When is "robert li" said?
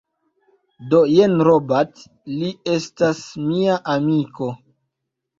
1.47-2.49